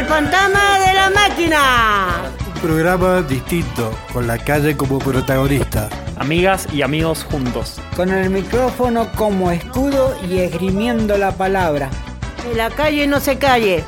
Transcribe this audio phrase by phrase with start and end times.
[0.00, 2.32] El fantasma de la máquina.
[2.46, 5.90] Un programa distinto, con la calle como protagonista.
[6.16, 7.78] Amigas y amigos juntos.
[7.94, 11.90] Con el micrófono como escudo y esgrimiendo la palabra.
[12.42, 13.84] Que la calle no se calle.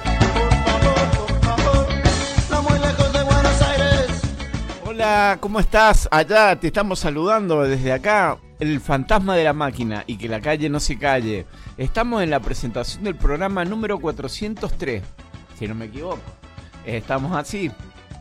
[4.84, 6.08] Hola, ¿cómo estás?
[6.10, 10.68] Allá te estamos saludando desde acá, el fantasma de la máquina y que la calle
[10.68, 11.46] no se calle.
[11.78, 15.02] Estamos en la presentación del programa número 403,
[15.62, 16.18] si no me equivoco.
[16.84, 17.70] Estamos así,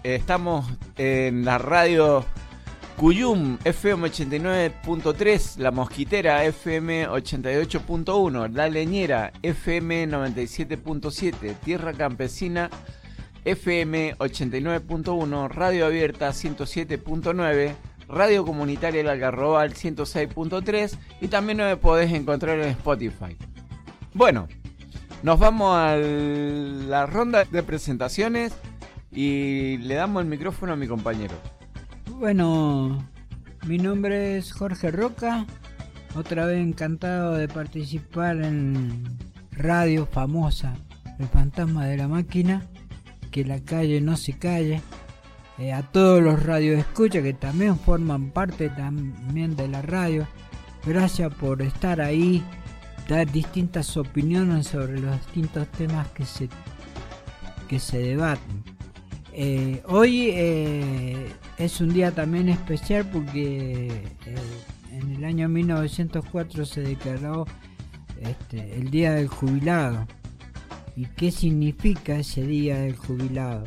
[0.04, 0.63] estamos
[0.95, 2.23] en la radio
[2.98, 12.70] Cuyum FM 89.3, La Mosquitera FM 88.1, La Leñera FM 97.7, Tierra Campesina
[13.44, 17.73] FM 89.1, Radio Abierta 107.9,
[18.08, 23.36] Radio Comunitaria El Algarrobal 106.3 y también me podés encontrar en Spotify.
[24.14, 24.48] Bueno,
[25.23, 28.53] nos vamos a la ronda de presentaciones
[29.11, 31.36] y le damos el micrófono a mi compañero.
[32.17, 33.08] Bueno,
[33.67, 35.45] mi nombre es Jorge Roca,
[36.16, 39.03] otra vez encantado de participar en
[39.52, 40.75] radio famosa,
[41.19, 42.66] El Fantasma de la Máquina,
[43.31, 44.81] que la calle no se calle.
[45.58, 50.25] Eh, a todos los radioescuchas que también forman parte también de la radio,
[50.86, 52.44] gracias por estar ahí,
[53.12, 56.48] dar distintas opiniones sobre los distintos temas que se,
[57.67, 58.64] que se debaten.
[59.34, 64.36] Eh, hoy eh, es un día también especial porque eh,
[64.92, 67.45] en el año 1904 se declaró
[68.22, 70.08] este, el Día del Jubilado.
[70.95, 73.66] ¿Y qué significa ese Día del Jubilado?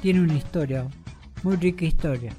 [0.00, 0.86] Tiene una historia,
[1.42, 2.32] muy rica historia.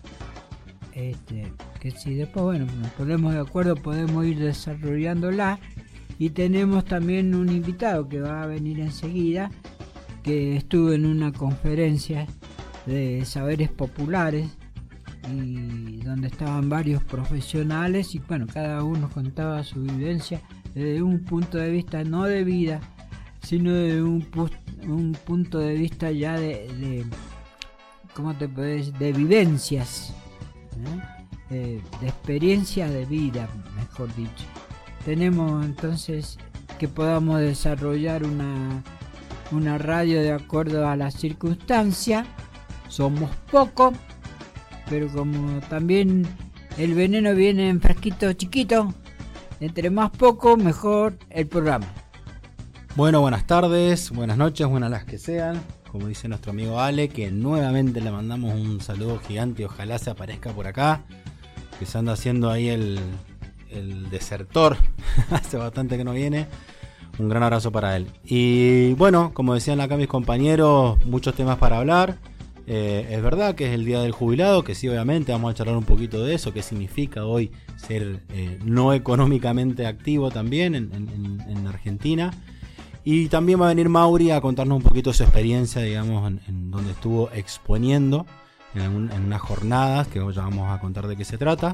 [0.94, 5.60] Este, que si después, bueno, nos ponemos de acuerdo, podemos ir desarrollándola.
[6.20, 9.52] Y tenemos también un invitado que va a venir enseguida,
[10.24, 12.28] que estuvo en una conferencia
[12.86, 14.48] de saberes populares
[15.32, 20.42] y donde estaban varios profesionales y bueno, cada uno contaba su vivencia
[20.74, 22.80] desde un punto de vista no de vida,
[23.42, 24.26] sino de un,
[24.88, 27.06] un punto de vista ya de,
[28.14, 28.98] ¿cómo te puedes?
[28.98, 30.14] de vivencias,
[30.76, 31.54] ¿eh?
[31.54, 34.46] de, de experiencia de vida, mejor dicho.
[35.08, 36.38] Tenemos entonces
[36.78, 38.84] que podamos desarrollar una,
[39.54, 42.26] una radio de acuerdo a la circunstancia
[42.90, 43.94] somos pocos,
[44.90, 46.28] pero como también
[46.78, 48.94] el veneno viene en frasquito chiquito,
[49.62, 51.88] entre más poco, mejor el programa.
[52.98, 55.62] Bueno, buenas tardes, buenas noches, buenas las que sean.
[55.90, 60.52] Como dice nuestro amigo Ale, que nuevamente le mandamos un saludo gigante, ojalá se aparezca
[60.52, 61.06] por acá,
[61.80, 63.00] que se anda haciendo ahí el,
[63.72, 64.78] el desertor,
[65.32, 66.48] hace bastante que no viene.
[67.20, 68.08] Un gran abrazo para él.
[68.26, 72.18] Y bueno, como decían acá mis compañeros, muchos temas para hablar.
[72.70, 75.78] Eh, es verdad que es el día del jubilado, que sí, obviamente vamos a charlar
[75.78, 82.32] un poquito de eso, qué significa hoy ser eh, no económicamente activo también en, Argentina.
[83.06, 86.92] Y también va a venir Mauri a contarnos un poquito su experiencia, digamos, en, donde
[86.92, 88.26] estuvo exponiendo
[88.76, 91.74] en, unas jornadas, que hoy ya vamos a contar de qué se trata.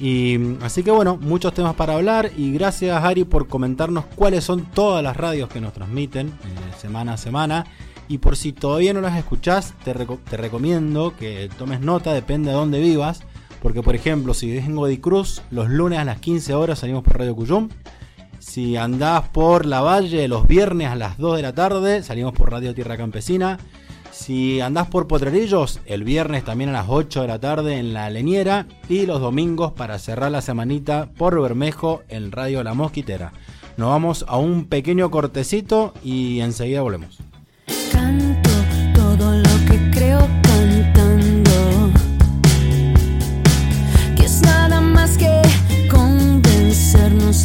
[0.00, 4.66] Y así que bueno, muchos temas para hablar y gracias Ari por comentarnos cuáles son
[4.66, 6.32] todas las radios que nos transmiten eh,
[6.78, 7.64] semana a semana
[8.08, 9.92] y por si todavía no las escuchás, te,
[10.36, 13.20] recomiendo que tomes nota, depende de dónde vivas.
[13.60, 17.18] Porque, por ejemplo, si vives en Godicruz, los lunes a las 15 horas salimos por
[17.18, 17.68] Radio Cuyum.
[18.38, 22.50] Si andás por la Valle, los viernes a las 2 de la tarde salimos por
[22.50, 23.58] Radio Tierra Campesina.
[24.18, 28.10] Si andás por Potrerillos, el viernes también a las 8 de la tarde en La
[28.10, 28.66] Leñera.
[28.88, 33.32] Y los domingos para cerrar la semanita por Bermejo en Radio La Mosquitera.
[33.76, 37.18] Nos vamos a un pequeño cortecito y enseguida volvemos.
[37.92, 38.50] Canto
[38.92, 41.90] todo lo que creo cantando,
[44.16, 45.40] que es nada más que
[45.88, 47.44] convencernos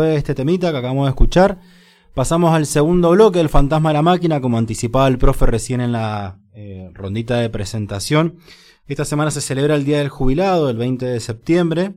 [0.00, 1.60] de este temita que acabamos de escuchar,
[2.14, 5.92] pasamos al segundo bloque del Fantasma de la Máquina, como anticipaba el profe recién en
[5.92, 8.38] la eh, rondita de presentación.
[8.86, 11.94] Esta semana se celebra el Día del Jubilado, el 20 de septiembre,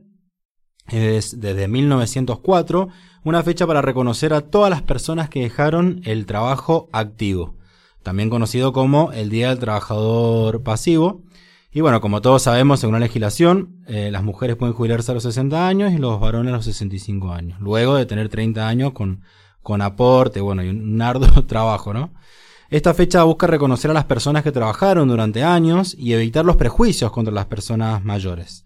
[0.88, 2.88] es desde 1904,
[3.24, 7.56] una fecha para reconocer a todas las personas que dejaron el trabajo activo,
[8.02, 11.22] también conocido como el Día del Trabajador Pasivo.
[11.72, 15.22] Y bueno, como todos sabemos, según la legislación, eh, las mujeres pueden jubilarse a los
[15.22, 19.22] 60 años y los varones a los 65 años, luego de tener 30 años con,
[19.62, 22.10] con aporte, bueno, y un arduo trabajo, ¿no?
[22.70, 27.10] Esta fecha busca reconocer a las personas que trabajaron durante años y evitar los prejuicios
[27.10, 28.64] contra las personas mayores.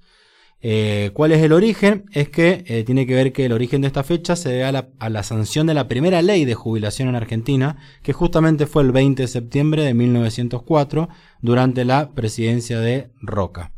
[0.67, 2.07] Eh, ¿Cuál es el origen?
[2.13, 5.11] Es que eh, tiene que ver que el origen de esta fecha se debe a
[5.11, 9.25] la, sanción de la primera ley de jubilación en Argentina, que justamente fue el 20
[9.25, 11.11] de septiembre de 1904,
[11.43, 13.73] durante la presidencia de Roca.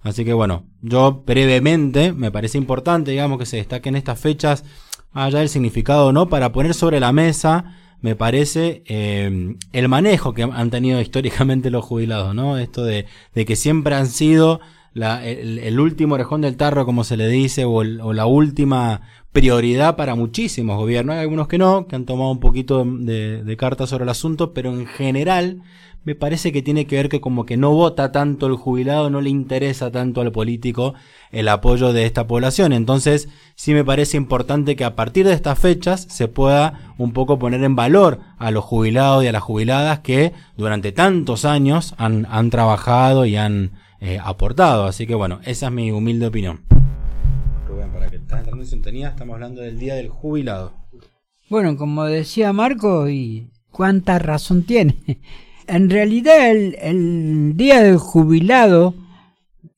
[0.00, 4.64] Así que bueno, yo brevemente me parece importante, digamos, que se destaquen estas fechas,
[5.12, 10.34] allá del significado o no, para poner sobre la mesa, me parece, eh, el manejo
[10.34, 12.58] que han tenido históricamente los jubilados, ¿no?
[12.58, 14.60] Esto de, de que siempre han sido
[14.94, 18.26] la- el, el último orejón del tarro, como se le dice, o, el- o la
[18.26, 19.02] última
[19.32, 21.14] prioridad para muchísimos gobiernos.
[21.14, 24.52] Hay algunos que no, que han tomado un poquito de, de carta sobre el asunto,
[24.52, 25.62] pero en general
[26.04, 29.20] me parece que tiene que ver que como que no vota tanto el jubilado, no
[29.20, 30.94] le interesa tanto al político
[31.30, 32.72] el apoyo de esta población.
[32.72, 37.38] Entonces, sí me parece importante que a partir de estas fechas se pueda un poco
[37.38, 42.26] poner en valor a los jubilados y a las jubiladas que durante tantos años han,
[42.28, 43.70] han trabajado y han
[44.02, 44.84] eh, aportado.
[44.84, 46.60] Así que bueno, esa es mi humilde opinión.
[47.68, 50.72] Rubén, para que estás entrando en sintonía, estamos hablando del Día del Jubilado.
[51.48, 54.96] Bueno, como decía Marco, y cuánta razón tiene.
[55.68, 58.94] En realidad el, el Día del Jubilado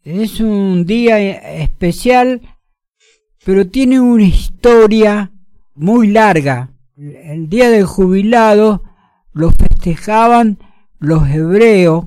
[0.02, 1.20] es un día
[1.60, 2.40] especial,
[3.44, 5.30] pero tiene una historia
[5.74, 6.70] muy larga.
[6.96, 8.82] El Día del Jubilado
[9.34, 10.58] lo festejaban
[10.98, 12.06] los hebreos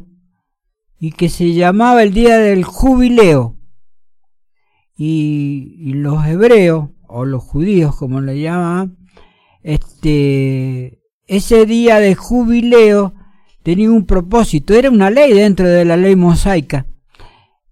[0.99, 3.55] y que se llamaba el Día del Jubileo.
[4.95, 8.97] Y, los hebreos, o los judíos como le llamaban,
[9.61, 13.13] este, ese día de jubileo
[13.61, 16.87] tenía un propósito, era una ley dentro de la ley mosaica,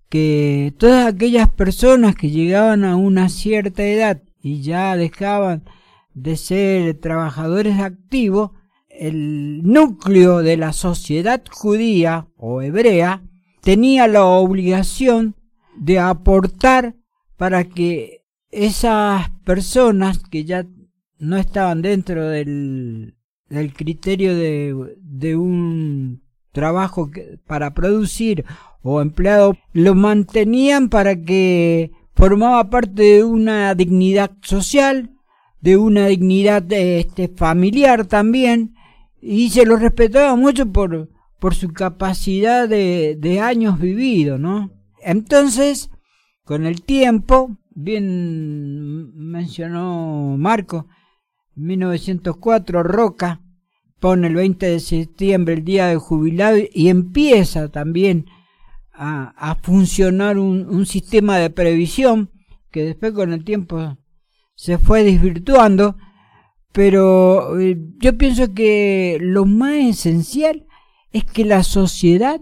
[0.10, 5.64] que todas aquellas personas que llegaban a una cierta edad y ya dejaban
[6.14, 8.52] de ser trabajadores activos,
[9.00, 13.22] el núcleo de la sociedad judía o hebrea
[13.62, 15.36] tenía la obligación
[15.78, 16.96] de aportar
[17.38, 20.66] para que esas personas que ya
[21.18, 23.16] no estaban dentro del,
[23.50, 27.12] del criterio de, de un trabajo
[27.46, 28.46] para producir
[28.82, 35.12] o empleado, lo mantenían para que formaba parte de una dignidad social,
[35.60, 38.75] de una dignidad este, familiar también,
[39.22, 44.72] y se lo respetaba mucho por, por su capacidad de, de años vividos, ¿no?
[45.02, 45.90] Entonces,
[46.44, 50.88] con el tiempo, bien mencionó Marco,
[51.56, 53.42] 1904 Roca
[54.00, 58.26] pone el 20 de septiembre el día del jubilado y empieza también
[58.94, 62.32] a, a funcionar un, un sistema de previsión
[62.72, 63.98] que después con el tiempo
[64.56, 65.98] se fue desvirtuando,
[66.76, 70.68] pero eh, yo pienso que lo más esencial
[71.14, 72.42] es que la sociedad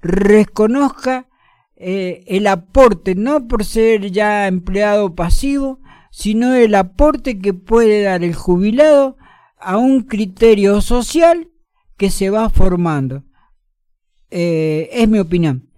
[0.00, 1.28] reconozca
[1.74, 5.80] eh, el aporte, no por ser ya empleado pasivo,
[6.12, 9.16] sino el aporte que puede dar el jubilado
[9.58, 11.48] a un criterio social
[11.96, 13.24] que se va formando.
[14.30, 15.70] Eh, es mi opinión.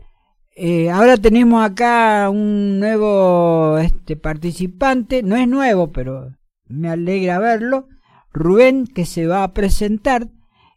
[0.92, 6.34] Ahora tenemos acá un nuevo este, participante, no es nuevo, pero
[6.68, 7.88] me alegra verlo.
[8.35, 10.29] Rubén que se va a presentar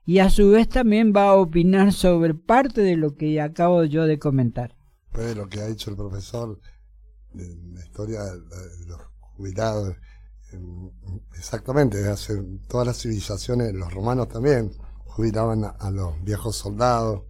[0.06, 4.06] y a su vez también va a opinar sobre parte de lo que acabo yo
[4.06, 4.78] de comentar.
[5.14, 6.62] De lo que ha dicho el profesor,
[7.34, 9.96] en la historia de los jubilados,
[11.36, 14.72] exactamente, hace todas las civilizaciones, los romanos también
[15.06, 17.24] jubilaban a, los viejos soldados,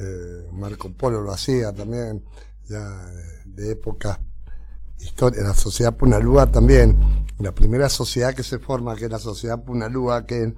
[0.00, 2.24] eh, Marco Polo lo hacía también,
[2.68, 3.06] ya
[3.44, 4.18] de épocas
[5.00, 6.96] historia, la sociedad Punalúa también,
[7.38, 10.52] la primera sociedad que se forma, que es la sociedad Punalúa, que es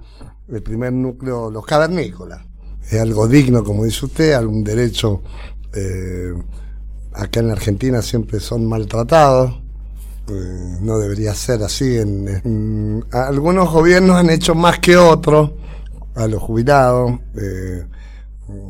[0.49, 2.41] el primer núcleo, los cavernícolas.
[2.89, 5.21] Es algo digno, como dice usted, algún derecho,
[5.73, 6.33] eh,
[7.13, 9.61] acá en la Argentina siempre son maltratados,
[10.27, 11.97] eh, no debería ser así.
[11.97, 15.51] En, algunos gobiernos han hecho más que otros
[16.15, 17.19] a los jubilados.
[17.35, 17.85] eh,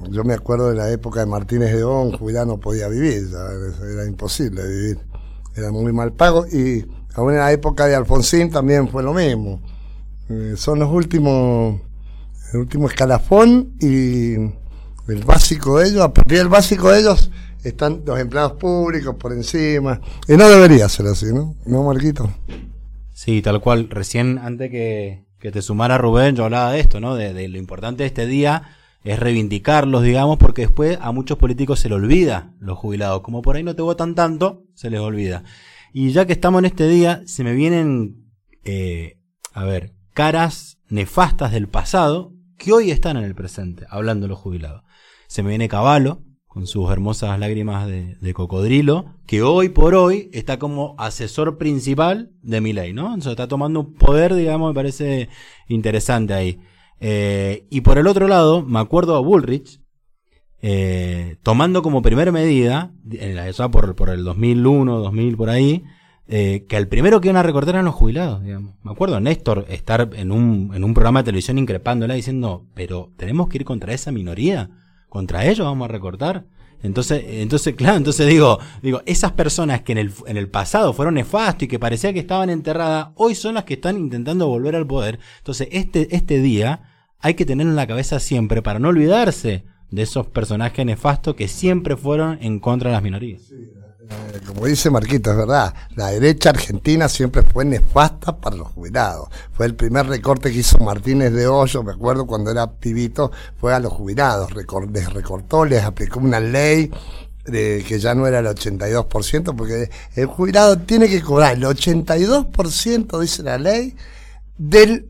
[0.09, 3.47] yo me acuerdo de la época de Martínez de un jubilado no podía vivir, ya,
[3.87, 4.99] era imposible vivir.
[5.55, 9.61] Era muy mal pago y aún en la época de Alfonsín también fue lo mismo.
[10.29, 11.81] Eh, son los últimos,
[12.53, 14.33] el escalafón y
[15.11, 17.31] el básico de ellos, a partir del básico de ellos
[17.63, 19.99] están los empleados públicos por encima.
[20.27, 21.55] Y no debería ser así, ¿no?
[21.65, 22.31] ¿No, Marquito?
[23.13, 23.89] Sí, tal cual.
[23.89, 27.15] Recién, antes que, que te sumara Rubén, yo hablaba de esto, ¿no?
[27.15, 31.89] De lo importante de este día es reivindicarlos, digamos, porque después a muchos políticos se
[31.89, 33.21] les olvida los jubilados.
[33.21, 35.43] Como por ahí no te votan tanto, se les olvida.
[35.93, 38.31] Y ya que estamos en este día, se me vienen,
[38.63, 39.17] eh,
[39.53, 44.39] a ver, caras nefastas del pasado que hoy están en el presente, hablando de los
[44.39, 44.83] jubilados.
[45.27, 50.59] Se me viene Caballo, con sus hermosas lágrimas de, cocodrilo, que hoy por hoy está
[50.59, 53.13] como asesor principal de Milei, ¿no?
[53.13, 55.29] O está tomando un poder, digamos, me parece
[55.69, 56.59] interesante ahí.
[57.03, 59.81] Eh, y por el otro lado, me acuerdo a Bullrich,
[60.61, 65.83] eh, tomando como primera medida, ya por, por el 2001, 2000, por ahí,
[66.27, 68.75] eh, que el primero que iban a recortar eran los jubilados, digamos.
[68.83, 73.11] Me acuerdo a Néstor estar en un, en un programa de televisión increpándola diciendo, pero
[73.17, 74.69] tenemos que ir contra esa minoría,
[75.09, 76.45] contra ellos vamos a recortar.
[76.83, 81.15] Entonces, entonces, claro, entonces digo, digo, esas personas que en el, en el pasado fueron
[81.15, 84.85] nefastos y que parecía que estaban enterradas, hoy son las que están intentando volver al
[84.85, 85.19] poder.
[85.39, 86.90] Entonces, este, este día
[87.21, 91.47] hay que tenerlo en la cabeza siempre para no olvidarse de esos personajes nefastos que
[91.47, 93.41] siempre fueron en contra de las minorías.
[93.51, 99.29] Eh, como dice Marquito, es verdad, la derecha argentina siempre fue nefasta para los jubilados.
[99.51, 103.73] Fue el primer recorte que hizo Martínez de Hoyo, me acuerdo cuando era pibito, fue
[103.73, 104.51] a los jubilados.
[104.53, 106.91] Les recortó, les aplicó una ley
[107.43, 113.43] que ya no era el 82%, porque el jubilado tiene que cobrar el 82%, dice
[113.43, 113.95] la ley,
[114.57, 115.07] del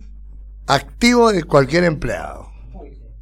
[0.68, 2.51] activo de cualquier empleado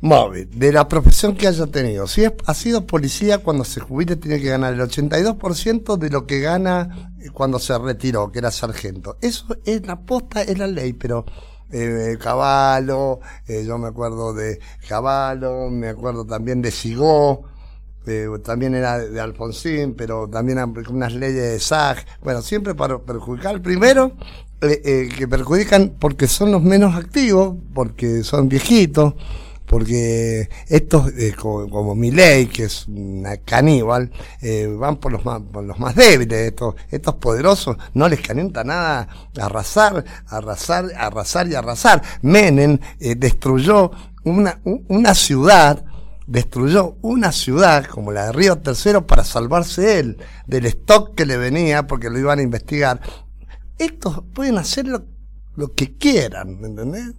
[0.01, 2.07] móvil, de la profesión que haya tenido.
[2.07, 6.25] Si es, ha sido policía, cuando se jubile tiene que ganar el 82% de lo
[6.25, 9.17] que gana eh, cuando se retiró, que era sargento.
[9.21, 11.25] Eso es la posta, es la ley, pero
[11.71, 17.43] eh, Caballo, eh, yo me acuerdo de Caballo, me acuerdo también de Sigó,
[18.07, 20.57] eh, también era de Alfonsín, pero también
[20.89, 22.05] unas leyes de SAG.
[22.23, 24.13] Bueno, siempre para perjudicar primero,
[24.61, 29.13] eh, eh, que perjudican porque son los menos activos, porque son viejitos,
[29.65, 34.11] porque estos, eh, como, como Milei, que es una caníbal,
[34.41, 38.65] eh, van por los más, por los más débiles, estos, estos poderosos, no les calienta
[38.65, 39.07] nada
[39.39, 42.01] arrasar, arrasar, arrasar y arrasar.
[42.21, 43.91] Menem destruyó
[44.25, 45.85] una, una ciudad,
[46.27, 51.37] destruyó una ciudad como la de Río Tercero para salvarse él del stock que le
[51.37, 52.99] venía porque lo iban a investigar.
[53.79, 55.05] Estos pueden hacer lo,
[55.73, 57.13] que quieran, ¿me entendés?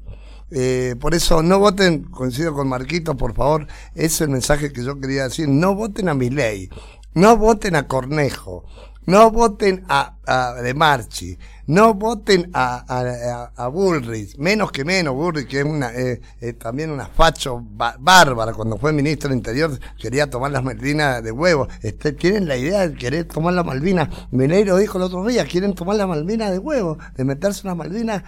[0.50, 4.84] Eh, por eso no voten, coincido con Marquito, por favor, ese es el mensaje que
[4.84, 6.68] yo quería decir, no voten a Milei,
[7.14, 8.64] no voten a Cornejo,
[9.06, 10.16] no voten a
[10.62, 11.38] De Marchi,
[11.70, 16.52] no voten a, a, a- Bullrich, menos que menos, Bullrich que es una, eh, eh,
[16.54, 21.30] también una facho ba- bárbara, cuando fue ministro del Interior quería tomar las Malvinas de
[21.30, 25.24] huevo, este, tienen la idea de querer tomar la Malvinas, Milei lo dijo el otro
[25.24, 28.24] día, quieren tomar la Malvinas de huevo, de meterse unas Malvinas,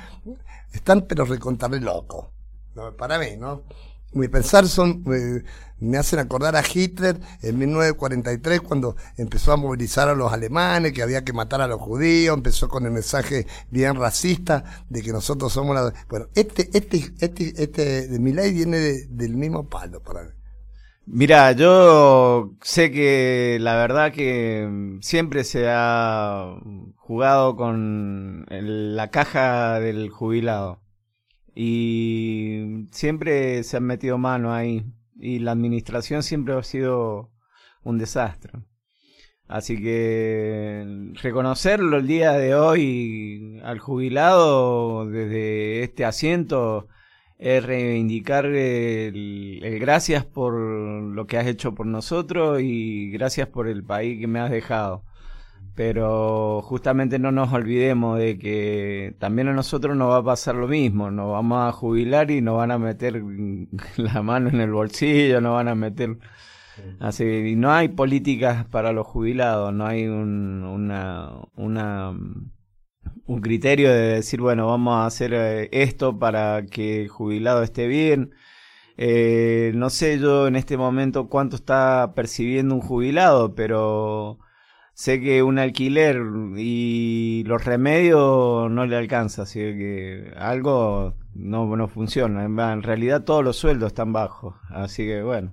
[0.73, 2.27] están pero recontarle locos,
[2.77, 3.63] no, para mí, ¿no?
[4.15, 5.03] Mi pensar son,
[5.81, 11.03] me hacen acordar a Hitler en 1943 cuando empezó a movilizar a los alemanes, que
[11.03, 15.53] había que matar a los judíos, empezó con el mensaje bien racista de que nosotros
[15.53, 15.93] somos la...
[16.09, 20.31] Bueno, este, este, este, este de mi ley viene de- del mismo palo para mí.
[21.07, 26.55] Mira, yo sé que la verdad que siempre se ha
[26.97, 30.81] jugado con la caja del jubilado
[31.55, 34.85] y siempre se han metido mano ahí
[35.19, 37.31] y la administración siempre ha sido
[37.85, 38.53] un desastre.
[39.49, 46.89] Así que reconocerlo el día de hoy al jubilado desde este asiento
[47.39, 53.69] es reivindicar el, el gracias por lo que has hecho por nosotros y gracias por
[53.69, 55.05] el país que me has dejado.
[55.75, 60.69] Pero justamente no nos olvidemos de que también a nosotros nos va a pasar lo
[60.69, 63.23] mismo, nos vamos a jubilar y nos van a meter
[63.97, 66.19] la mano en el bolsillo, nos van a meter...
[67.01, 72.11] Así y no hay políticas para los jubilados, no hay un, una, una,
[73.27, 77.87] un criterio de decir, bueno, vamos a hacer eh, esto para que el jubilado esté
[77.87, 78.33] bien.
[78.97, 84.39] Eh, no sé yo en este momento cuánto está percibiendo un jubilado, pero
[84.95, 86.21] sé que un alquiler
[86.57, 92.45] y los remedios no le alcanza, así que algo no, no funciona.
[92.45, 95.53] En realidad todos los sueldos están bajos, así que bueno.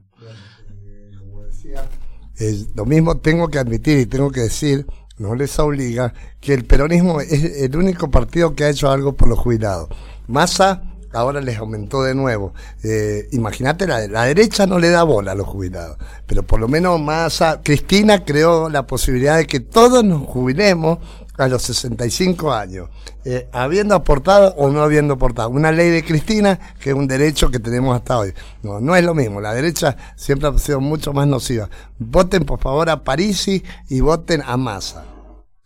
[2.76, 4.86] Lo mismo tengo que admitir y tengo que decir,
[5.18, 9.28] no les obliga, que el peronismo es el único partido que ha hecho algo por
[9.28, 9.90] los jubilados.
[10.28, 12.54] Massa ahora les aumentó de nuevo.
[12.84, 16.68] Eh, Imagínate, la, la derecha no le da bola a los jubilados, pero por lo
[16.68, 21.00] menos Massa, Cristina creó la posibilidad de que todos nos jubilemos
[21.40, 22.90] a los 65 años,
[23.24, 25.50] eh, habiendo aportado o no habiendo aportado.
[25.50, 28.34] Una ley de Cristina que es un derecho que tenemos hasta hoy.
[28.62, 29.40] No, no es lo mismo.
[29.40, 31.70] La derecha siempre ha sido mucho más nociva.
[31.98, 35.06] Voten por favor a Parisi y voten a Massa.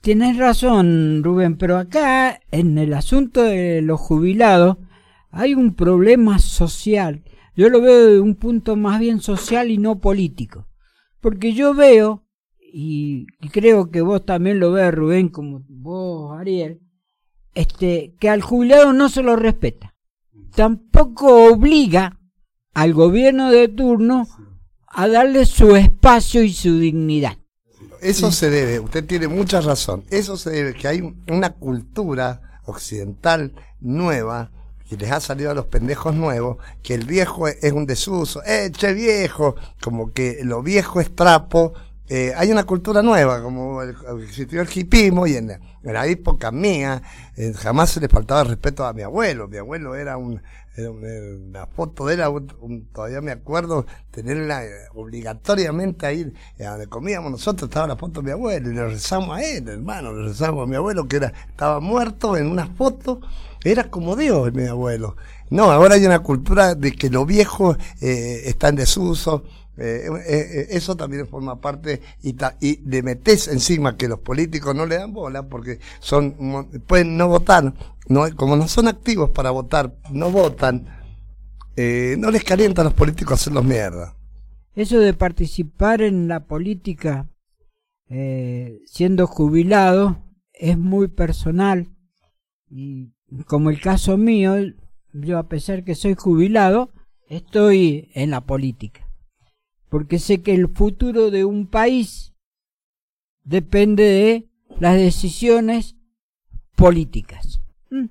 [0.01, 4.77] Tienes razón, Rubén, pero acá, en el asunto de los jubilados,
[5.33, 7.23] hay un problema social.
[7.55, 10.67] Yo lo veo de un punto más bien social y no político.
[11.19, 12.23] Porque yo veo,
[12.59, 16.81] y creo que vos también lo ves, Rubén, como vos, Ariel,
[17.55, 19.95] este, que al jubilado no se lo respeta.
[20.55, 22.19] Tampoco obliga
[22.73, 24.27] al gobierno de turno
[24.87, 27.37] a darle su espacio y su dignidad.
[28.01, 33.53] Eso se debe, usted tiene mucha razón, eso se debe que hay una cultura occidental
[33.79, 34.51] nueva
[34.97, 38.71] que les ha salido a los pendejos nuevos, que el viejo es un desuso, eh,
[38.71, 41.73] che viejo, como que lo viejo es trapo,
[42.09, 46.51] eh, hay una cultura nueva, como el, existió el hipismo y en, la- la época
[46.51, 47.01] mía
[47.35, 49.47] eh, jamás se le faltaba respeto a mi abuelo.
[49.47, 50.41] Mi abuelo era un,
[50.77, 52.21] una foto de él,
[52.93, 58.31] todavía me acuerdo tenerla eh, obligatoriamente ahí donde comíamos nosotros, estaba la foto de mi
[58.31, 61.79] abuelo y le rezamos a él, hermano, le rezamos a mi abuelo que era, estaba
[61.79, 63.21] muerto en una foto,
[63.63, 65.15] era como Dios mi abuelo.
[65.49, 69.43] No, ahora hay una cultura de que lo viejo eh, está desuso.
[69.77, 74.19] eh, eh, eh, eso también forma parte y, ta- y le metes encima que los
[74.19, 77.73] políticos no le dan bola porque son pueden no votar,
[78.07, 80.85] no, como no son activos para votar, no votan,
[81.75, 84.15] no les calienta a los políticos hacerlos mierda.
[84.75, 87.29] Eso de participar en la política
[88.85, 90.23] siendo jubilado
[90.53, 91.89] es muy personal
[92.69, 93.11] y
[93.47, 94.55] como el caso mío,
[95.13, 96.91] yo a pesar que soy jubilado,
[97.27, 99.07] estoy en la política.
[99.89, 102.33] Porque sé que el futuro de un país
[103.43, 105.95] depende de las decisiones
[106.75, 107.59] políticas.
[107.89, 108.05] ¿Mm?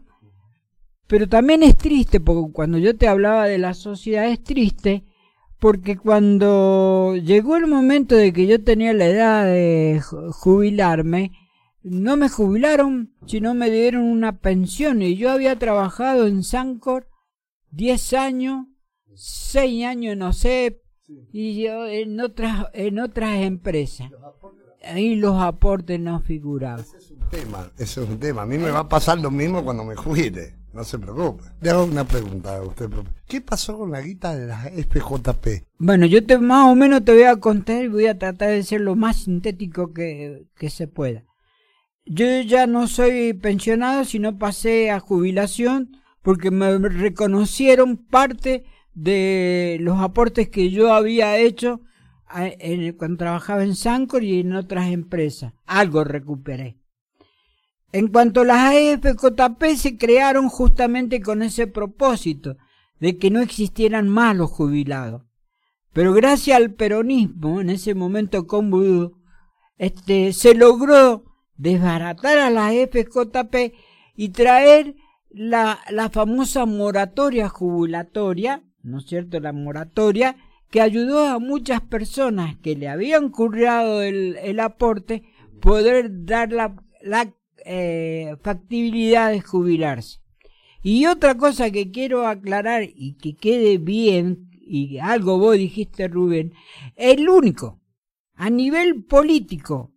[1.07, 5.05] Pero también es triste, porque cuando yo te hablaba de la sociedad es triste,
[5.59, 11.33] porque cuando llegó el momento de que yo tenía la edad de ju- jubilarme,
[11.83, 17.09] no me jubilaron, sino me dieron una pensión y yo había trabajado en Sancor
[17.71, 18.67] 10 años,
[19.15, 20.83] 6 años en OSEP
[21.33, 24.11] y yo en otras en otras empresas.
[24.85, 26.85] Ahí los aportes no figuraban.
[27.31, 28.43] Tema, eso es un tema.
[28.43, 30.57] A mí me va a pasar lo mismo cuando me jubile.
[30.73, 31.45] No se preocupe.
[31.61, 32.91] Le hago una pregunta a usted.
[33.27, 35.67] ¿Qué pasó con la guita de las FJP?
[35.79, 38.63] Bueno, yo te, más o menos te voy a contar y voy a tratar de
[38.63, 41.25] ser lo más sintético que, que se pueda.
[42.05, 50.01] Yo ya no soy pensionado, sino pasé a jubilación porque me reconocieron parte de los
[50.01, 51.81] aportes que yo había hecho
[52.97, 55.53] cuando trabajaba en Sancor y en otras empresas.
[55.67, 56.79] Algo recuperé.
[57.93, 62.57] En cuanto a las AFJP se crearon justamente con ese propósito
[63.01, 65.23] de que no existieran más los jubilados.
[65.93, 69.19] Pero gracias al peronismo, en ese momento convulso,
[69.77, 71.32] este, se logró
[71.63, 73.73] desbaratar a las FJP
[74.17, 74.97] y traer
[75.31, 79.39] la, la famosa moratoria jubilatoria, ¿no es cierto?
[79.39, 80.37] La moratoria
[80.71, 85.23] que ayudó a muchas personas que le habían currado el, el aporte
[85.61, 87.33] poder dar la, la
[87.65, 90.19] eh, factibilidad de jubilarse.
[90.83, 96.55] Y otra cosa que quiero aclarar y que quede bien, y algo vos dijiste Rubén,
[96.97, 97.81] el único
[98.35, 99.92] a nivel político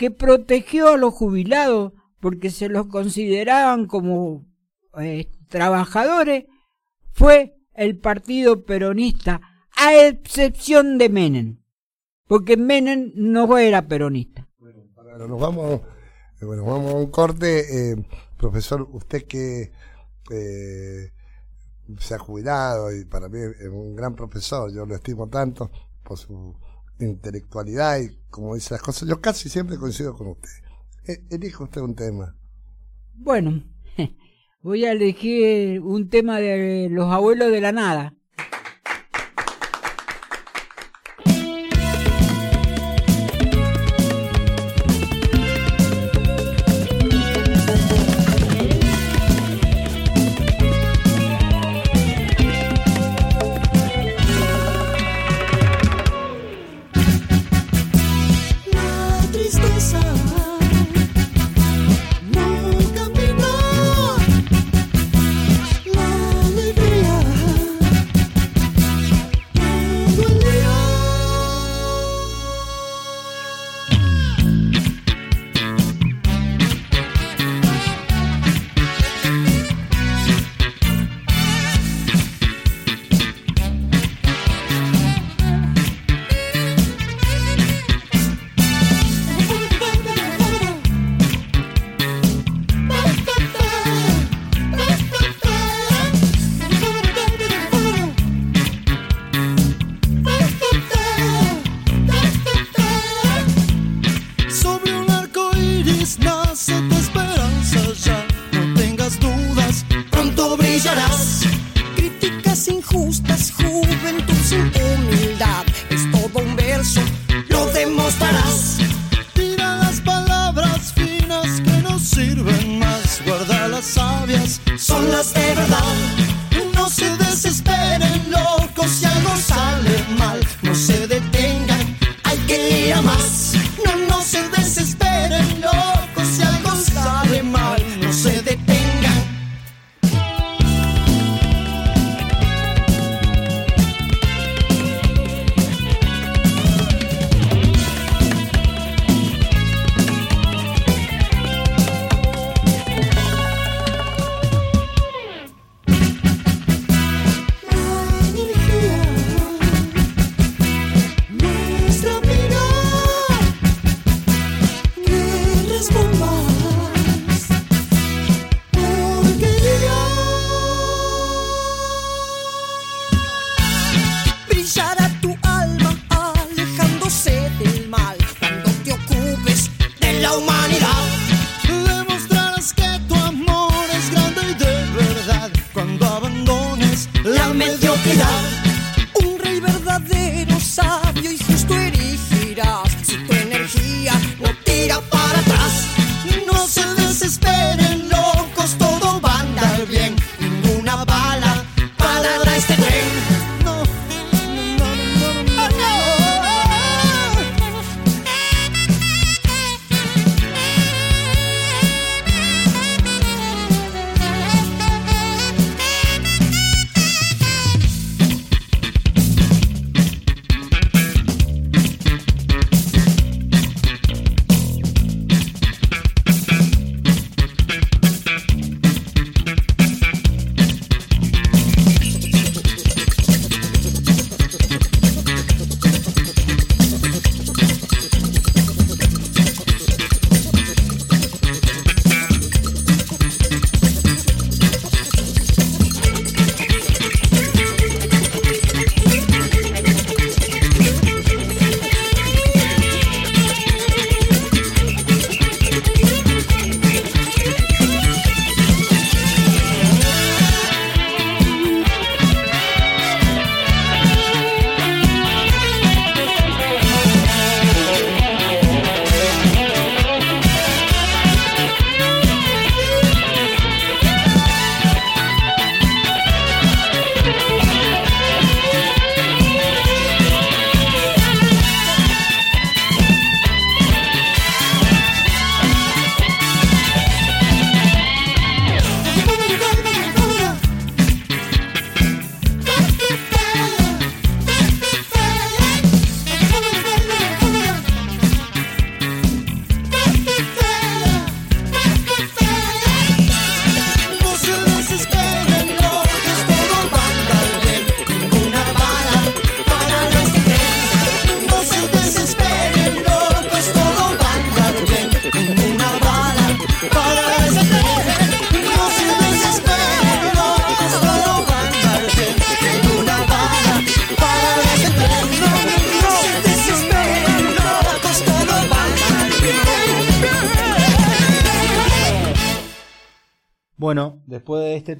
[0.00, 4.46] que protegió a los jubilados porque se los consideraban como
[4.98, 6.46] eh, trabajadores
[7.12, 9.42] fue el partido peronista,
[9.76, 11.62] a excepción de Menem,
[12.26, 14.48] porque Menem no era peronista.
[14.58, 15.82] Bueno, nos vamos,
[16.40, 17.90] eh, bueno, vamos a un corte.
[17.92, 17.96] Eh,
[18.38, 19.70] profesor, usted que
[21.98, 25.70] se ha jubilado y para mí es un gran profesor, yo lo estimo tanto
[26.02, 26.56] por su
[27.00, 30.48] intelectualidad y como dice las cosas, yo casi siempre coincido con usted.
[31.06, 32.36] Eh, elija usted un tema.
[33.14, 33.64] Bueno,
[34.62, 38.14] voy a elegir un tema de los abuelos de la nada.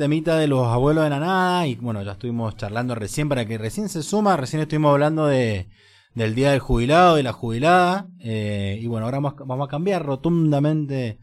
[0.00, 3.58] Temita de los abuelos de la nada, y bueno, ya estuvimos charlando recién para que
[3.58, 5.68] recién se suma, recién estuvimos hablando de,
[6.14, 11.18] del día del jubilado y la jubilada, eh, y bueno, ahora vamos, a cambiar rotundamente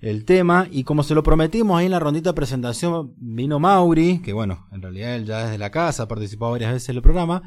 [0.00, 4.22] el tema, y como se lo prometimos ahí en la rondita de presentación, vino Mauri,
[4.22, 7.02] que bueno, en realidad él ya desde la casa ha participado varias veces en el
[7.02, 7.42] programa,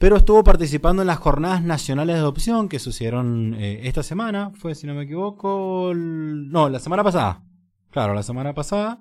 [0.00, 4.74] pero estuvo participando en las jornadas nacionales de adopción que sucedieron eh, esta semana, fue
[4.74, 7.44] si no me equivoco, no, la semana pasada.
[7.90, 8.98] Claro, la semana pasada.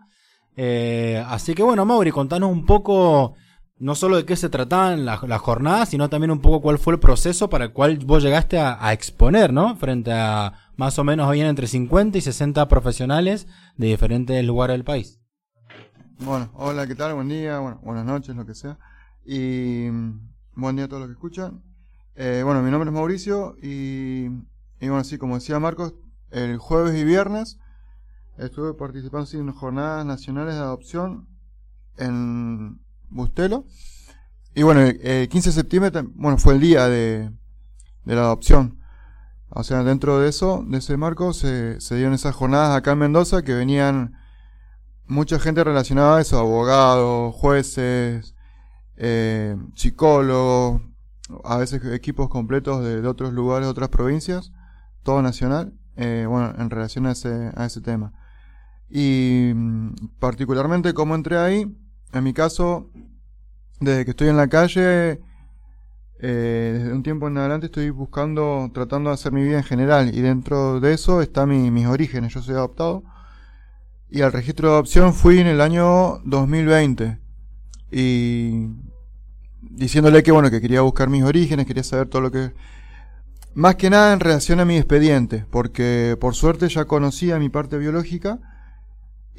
[0.55, 3.35] Eh, así que bueno, Mauri, contanos un poco,
[3.77, 6.99] no solo de qué se trataban las, jornadas, sino también un poco cuál fue el
[6.99, 9.75] proceso para el cual vos llegaste a, exponer, ¿no?
[9.77, 14.83] Frente a más o menos habían entre 50 y 60 profesionales de diferentes lugares del
[14.83, 15.21] país.
[16.19, 17.13] Bueno, hola, ¿qué tal?
[17.13, 18.77] Buen día, buenas noches, lo que sea.
[19.25, 21.63] Y mm, buen día a todos los que escuchan.
[22.15, 24.25] Eh, bueno, mi nombre es Mauricio y,
[24.81, 25.93] y bueno, sí, como decía Marcos,
[26.31, 27.59] el jueves y viernes
[28.39, 31.27] estuve participando en jornadas nacionales de adopción
[31.97, 33.65] en Bustelo.
[34.55, 37.31] Y bueno, el, el 15 de septiembre, bueno, fue el día de,
[38.05, 38.79] de la adopción.
[39.49, 42.99] O sea, dentro de eso, de ese marco, se, se dieron esas jornadas acá en
[42.99, 44.15] Mendoza que venían
[45.07, 48.35] mucha gente relacionada a eso, abogados, jueces,
[48.95, 50.81] eh, psicólogos,
[51.43, 54.51] a veces equipos completos de, de otros lugares, de otras provincias,
[55.03, 58.13] todo nacional, eh, bueno, en relación a ese, a ese tema.
[58.89, 61.75] Y mm, particularmente cómo entré ahí,
[62.13, 62.89] en mi caso,
[63.79, 65.21] desde que estoy en la calle,
[66.21, 70.13] eh, desde un tiempo en adelante estoy buscando, tratando de hacer mi vida en general,
[70.13, 73.03] y dentro de eso está mi- mis orígenes, yo soy adoptado.
[74.09, 77.19] Y al registro de adopción fui en el año 2020.
[77.91, 78.67] Y
[79.61, 82.53] diciéndole que bueno, que quería buscar mis orígenes, quería saber todo lo que...
[83.53, 87.77] Más que nada en relación a mi expediente, porque por suerte ya conocía mi parte
[87.77, 88.39] biológica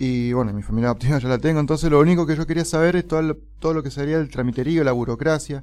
[0.02, 2.96] y bueno, mi familia adoptiva ya la tengo, entonces lo único que yo quería saber
[2.96, 5.62] es todo lo, todo lo que sería el tramiterío, la burocracia.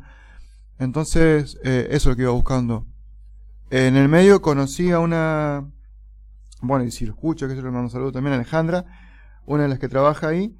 [0.77, 2.85] Entonces, eh, eso es lo que iba buscando.
[3.71, 5.67] En el medio conocí a una,
[6.61, 8.85] bueno, y si lo escucho, que se le mando un saludo también a Alejandra,
[9.47, 10.55] una de las que trabaja ahí,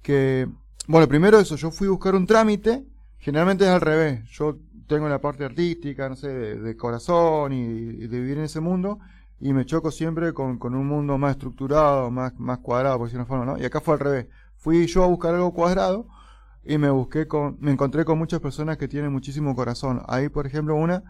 [0.00, 0.48] que,
[0.86, 2.86] bueno, primero eso, yo fui a buscar un trámite,
[3.18, 8.06] generalmente es al revés, yo tengo la parte artística, no sé, de, de corazón y
[8.06, 9.00] de vivir en ese mundo,
[9.40, 13.24] y me choco siempre con, con un mundo más estructurado, más, más cuadrado, por decirlo
[13.24, 13.62] de una forma, ¿no?
[13.62, 16.06] Y acá fue al revés, fui yo a buscar algo cuadrado,
[16.64, 20.02] y me busqué con, me encontré con muchas personas que tienen muchísimo corazón.
[20.06, 21.02] Ahí, por ejemplo, una,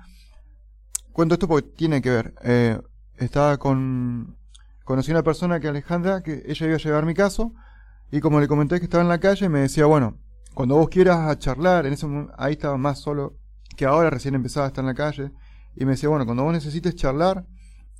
[1.13, 2.81] cuento esto porque tiene que ver, eh,
[3.17, 4.37] estaba con,
[4.85, 7.55] conocí una persona que Alejandra, que ella iba a llevar mi caso,
[8.13, 10.17] y como le comenté que estaba en la calle, me decía, bueno,
[10.55, 13.37] cuando vos quieras a charlar, en ese momento, ahí estaba más solo
[13.77, 15.33] que ahora, recién empezaba a estar en la calle,
[15.75, 17.45] y me decía, bueno, cuando vos necesites charlar,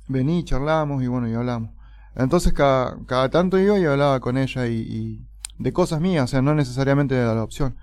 [0.09, 1.71] vení, charlamos, y bueno, y hablamos.
[2.15, 5.25] Entonces cada, cada tanto iba y hablaba con ella y,
[5.57, 7.77] de cosas mías, o sea, no necesariamente de la adopción.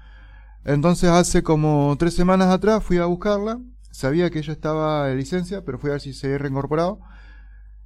[0.64, 3.60] Entonces hace como tres semanas atrás fui a buscarla,
[3.90, 7.00] sabía que ella estaba de licencia, pero fui a ver si se había reincorporado.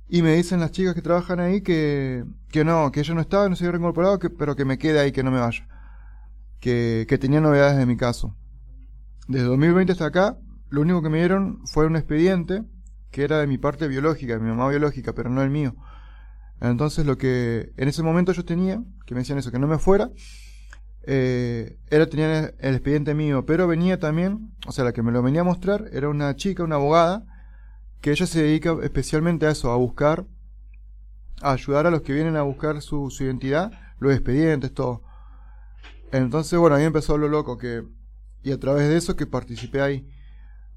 [0.09, 3.48] Y me dicen las chicas que trabajan ahí que, que no, que ella no estaba,
[3.48, 5.68] no se había reincorporado, que, pero que me quede ahí, que no me vaya.
[6.59, 8.35] Que, que tenía novedades de mi caso.
[9.29, 10.37] Desde 2020 hasta acá,
[10.68, 12.64] lo único que me dieron fue un expediente
[13.10, 15.74] que era de mi parte biológica, de mi mamá biológica, pero no el mío.
[16.60, 19.78] Entonces lo que en ese momento yo tenía, que me decían eso, que no me
[19.78, 20.10] fuera,
[21.02, 25.22] eh, era tener el expediente mío, pero venía también, o sea, la que me lo
[25.22, 27.24] venía a mostrar era una chica, una abogada,
[28.00, 30.26] que ella se dedica especialmente a eso, a buscar,
[31.42, 35.02] a ayudar a los que vienen a buscar su, su identidad, los expedientes, todo.
[36.12, 37.84] Entonces, bueno, ahí empezó lo loco, que,
[38.42, 40.06] y a través de eso que participé ahí.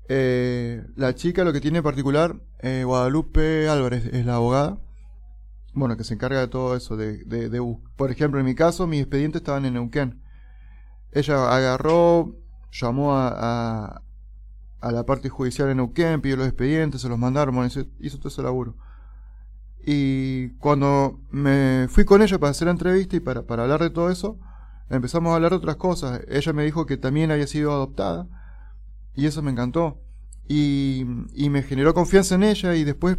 [0.10, 4.78] Eh, la chica lo que tiene en particular, eh, Guadalupe Álvarez es la abogada,
[5.74, 8.86] bueno, que se encarga de todo eso, de, de, de por ejemplo, en mi caso,
[8.86, 10.22] mis expedientes estaban en Neuquén.
[11.12, 12.36] Ella agarró,
[12.72, 14.02] llamó a, a,
[14.82, 18.18] a la parte judicial en Neuquén, pidió los expedientes, se los mandaron, bueno, hizo, hizo
[18.18, 18.76] todo ese laburo.
[19.86, 23.90] Y cuando me fui con ella para hacer la entrevista y para, para hablar de
[23.90, 24.40] todo eso,
[24.90, 26.22] empezamos a hablar de otras cosas.
[26.28, 28.28] Ella me dijo que también había sido adoptada
[29.16, 30.00] y eso me encantó.
[30.48, 33.18] Y, y me generó confianza en ella y después,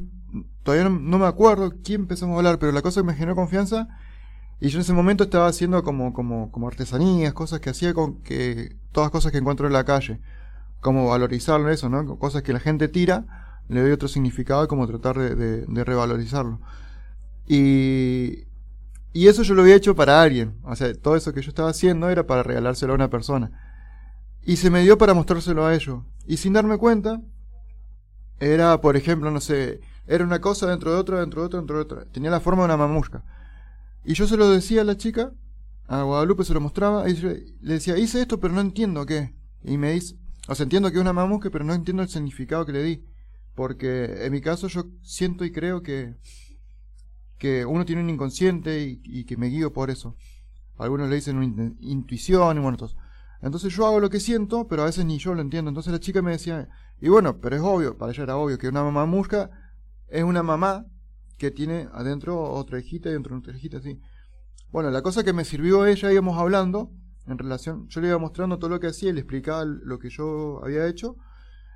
[0.62, 3.88] todavía no, me acuerdo quién empezamos a hablar, pero la cosa que me generó confianza,
[4.60, 8.22] y yo en ese momento estaba haciendo como, como, como artesanías, cosas que hacía con
[8.22, 10.20] que, todas cosas que encuentro en la calle,
[10.80, 12.18] como valorizarlo eso, ¿no?
[12.18, 13.24] Cosas que la gente tira,
[13.68, 16.60] le doy otro significado y como tratar de, de, de revalorizarlo.
[17.46, 18.44] Y,
[19.12, 21.70] y eso yo lo había hecho para alguien, o sea, todo eso que yo estaba
[21.70, 23.73] haciendo era para regalárselo a una persona.
[24.44, 26.02] Y se me dio para mostrárselo a ellos.
[26.26, 27.20] Y sin darme cuenta,
[28.40, 31.76] era, por ejemplo, no sé, era una cosa dentro de otra, dentro de otra, dentro
[31.76, 32.04] de otra.
[32.12, 33.24] Tenía la forma de una mamusca.
[34.04, 35.32] Y yo se lo decía a la chica,
[35.86, 39.34] a Guadalupe se lo mostraba, y le decía, hice esto, pero no entiendo qué.
[39.62, 42.66] Y me dice, o sea, entiendo que es una mamusca, pero no entiendo el significado
[42.66, 43.04] que le di.
[43.54, 46.16] Porque en mi caso yo siento y creo que,
[47.38, 50.16] que uno tiene un inconsciente y, que me guío por eso.
[50.76, 52.98] Algunos le dicen una in- intuición y bueno, entonces.
[53.42, 55.68] Entonces yo hago lo que siento, pero a veces ni yo lo entiendo.
[55.68, 56.68] Entonces la chica me decía,
[57.00, 59.50] y bueno, pero es obvio, para ella era obvio que una mamá musca
[60.08, 60.86] es una mamá
[61.38, 64.00] que tiene adentro otra hijita y dentro otra hijita así.
[64.70, 66.90] Bueno, la cosa que me sirvió ella, íbamos hablando
[67.26, 70.10] en relación, yo le iba mostrando todo lo que hacía y le explicaba lo que
[70.10, 71.16] yo había hecho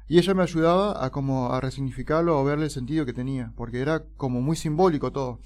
[0.06, 3.80] y ella me ayudaba a como a resignificarlo o verle el sentido que tenía, porque
[3.80, 5.40] era como muy simbólico todo.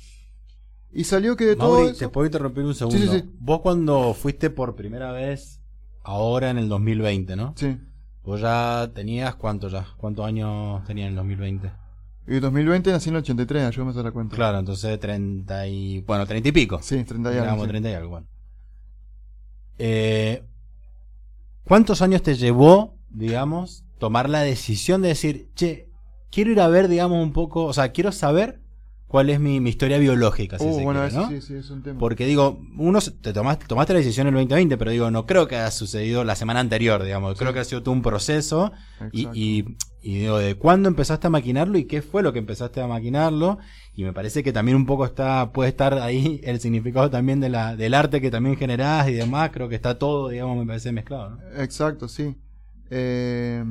[0.92, 2.98] Y salió que de todo eso- te puedo interrumpir un segundo.
[2.98, 3.30] Sí, sí, sí.
[3.40, 5.61] Vos cuando fuiste por primera vez,
[6.02, 7.54] ahora en el 2020, ¿no?
[7.56, 7.78] Sí.
[8.24, 9.86] Vos ya tenías, ¿cuánto ya?
[9.96, 11.72] ¿Cuántos años tenías en el 2020?
[12.28, 14.36] Y 2020 nací en el 83, ayúdame a hacer la cuenta.
[14.36, 16.00] Claro, entonces 30 y...
[16.02, 16.80] Bueno, 30 y pico.
[16.80, 17.68] Sí, 30 y algo, sí.
[17.68, 18.26] 30 y algo, bueno.
[19.78, 20.44] Eh,
[21.64, 25.88] ¿Cuántos años te llevó, digamos, tomar la decisión de decir, che,
[26.30, 28.61] quiero ir a ver, digamos, un poco, o sea, quiero saber
[29.12, 31.28] cuál es mi, mi historia biológica, si Uh, se bueno, quiere, ¿no?
[31.28, 32.00] sí, sí, es un tema.
[32.00, 35.46] Porque digo, uno te tomaste, tomaste la decisión en el 2020, pero digo, no creo
[35.46, 37.38] que haya sucedido la semana anterior, digamos.
[37.38, 38.72] Creo que ha sido todo un proceso.
[39.12, 42.80] Y, y, y digo, ¿de cuándo empezaste a maquinarlo y qué fue lo que empezaste
[42.80, 43.58] a maquinarlo?
[43.94, 47.50] Y me parece que también un poco está, puede estar ahí el significado también de
[47.50, 49.50] la, del arte que también generás y demás.
[49.52, 51.62] Creo que está todo, digamos, me parece mezclado, ¿no?
[51.62, 52.34] Exacto, sí.
[52.88, 53.62] Eh,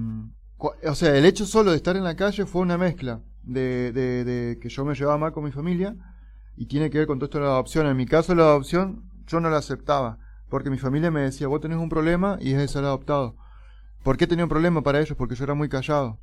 [0.62, 4.24] o sea, el hecho solo de estar en la calle fue una mezcla de, de-
[4.24, 5.95] de que yo me llevaba mal con mi familia
[6.58, 7.88] y tiene que ver con todo esto de la adopción.
[7.88, 10.17] En mi caso, la adopción yo no la aceptaba
[10.50, 13.36] porque mi familia me decía, vos tenés un problema y es de ser adoptado.
[14.04, 15.17] ¿Por qué tenía un problema para ellos?
[15.17, 16.19] Porque yo era muy callado.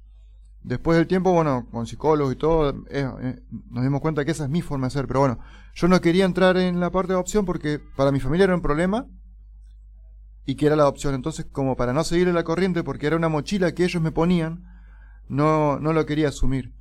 [0.62, 4.44] Después del tiempo, bueno, con psicólogos y todo, eh, eh, nos dimos cuenta que esa
[4.44, 5.06] es mi forma de ser.
[5.06, 5.38] Pero bueno,
[5.74, 8.62] yo no quería entrar en la parte de adopción porque para mi familia era un
[8.62, 9.06] problema
[10.48, 11.14] y que era la adopción.
[11.14, 14.12] Entonces, como para no seguir en la corriente, porque era una mochila que ellos me
[14.12, 14.64] ponían,
[15.28, 16.72] no, no lo quería asumir.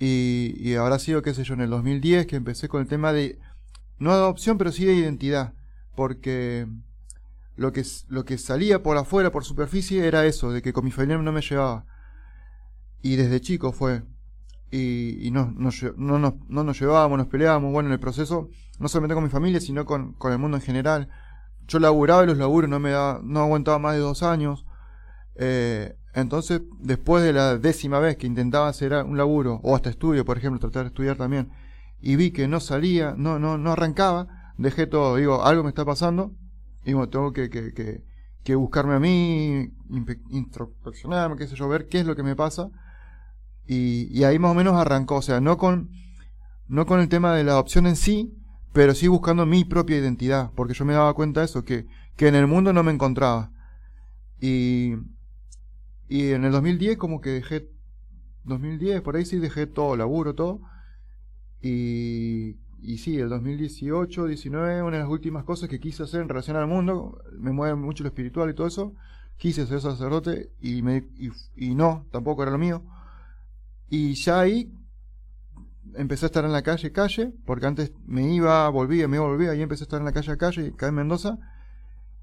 [0.00, 3.12] Y, y habrá sido, qué sé yo, en el 2010 que empecé con el tema
[3.12, 3.38] de,
[3.98, 5.52] no adopción, pero sí de identidad.
[5.94, 6.66] Porque
[7.56, 10.90] lo que, lo que salía por afuera, por superficie, era eso, de que con mi
[10.90, 11.84] familia no me llevaba.
[13.02, 14.04] Y desde chico fue.
[14.70, 18.88] Y, y no, no, no, no nos llevábamos, nos peleábamos, bueno, en el proceso, no
[18.88, 21.10] solamente con mi familia, sino con, con el mundo en general.
[21.68, 24.64] Yo laburaba los laburos no me da, no aguantaba más de dos años.
[25.34, 30.24] Eh, entonces, después de la décima vez que intentaba hacer un laburo, o hasta estudio,
[30.24, 31.50] por ejemplo, tratar de estudiar también,
[32.00, 35.84] y vi que no salía, no, no, no arrancaba, dejé todo, digo, algo me está
[35.84, 36.32] pasando,
[36.84, 38.02] y bueno, tengo que, que, que,
[38.42, 39.68] que buscarme a mí,
[40.30, 42.70] introspeccionarme, qué sé yo, ver qué es lo que me pasa,
[43.66, 45.90] y, y ahí más o menos arrancó, o sea, no con,
[46.66, 48.32] no con el tema de la adopción en sí,
[48.72, 51.86] pero sí buscando mi propia identidad, porque yo me daba cuenta de eso, que,
[52.16, 53.50] que en el mundo no me encontraba.
[54.40, 54.94] Y,
[56.08, 57.70] y en el 2010 como que dejé,
[58.44, 60.60] 2010 por ahí sí dejé todo, laburo, todo.
[61.62, 66.28] Y, y sí, el 2018, 19, una de las últimas cosas que quise hacer en
[66.28, 68.94] relación al mundo, me mueve mucho lo espiritual y todo eso,
[69.36, 72.82] quise ser sacerdote y, me, y, y no, tampoco era lo mío.
[73.88, 74.72] Y ya ahí
[75.96, 79.54] empecé a estar en la calle, calle, porque antes me iba, volvía, me iba, volvía,
[79.54, 81.38] y empecé a estar en la calle calle, acá en Mendoza,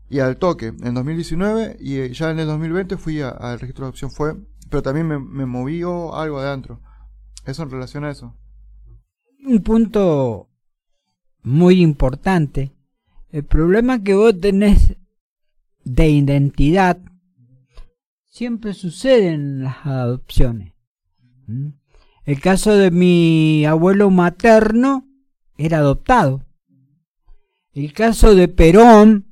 [0.09, 3.87] y al toque, en 2019, y eh, ya en el 2020 fui al registro de
[3.87, 4.35] adopción, fue,
[4.69, 6.81] pero también me, me movió algo adentro.
[7.45, 8.37] Eso en relación a eso.
[9.45, 10.49] un punto
[11.43, 12.71] muy importante.
[13.29, 14.95] El problema que vos tenés
[15.83, 16.99] de identidad
[18.25, 20.73] siempre sucede en las adopciones.
[22.25, 25.05] El caso de mi abuelo materno
[25.57, 26.45] era adoptado.
[27.73, 29.25] El caso de Perón